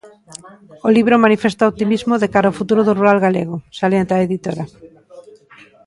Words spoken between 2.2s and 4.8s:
de cara ao futuro do rural galego, salienta a editora.